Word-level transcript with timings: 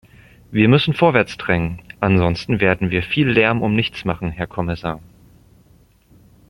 Wir 0.49 0.67
müssen 0.67 0.95
vorwärts 0.95 1.37
drängen, 1.37 1.79
ansonsten 1.99 2.59
werden 2.59 2.89
wir 2.89 3.03
viel 3.03 3.29
Lärm 3.29 3.61
um 3.61 3.75
nichts 3.75 4.03
machen, 4.03 4.31
Herr 4.31 4.47
Kommissar. 4.47 4.99